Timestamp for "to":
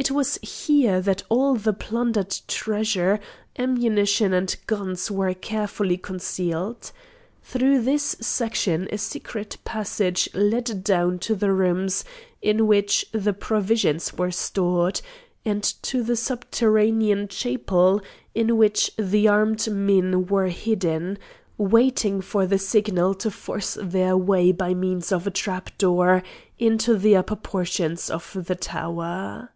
11.26-11.34, 15.64-16.04, 23.14-23.32